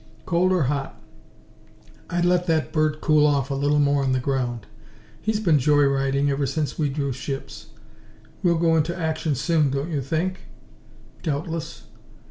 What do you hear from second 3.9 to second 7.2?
on the ground. He's been joy riding ever since we drew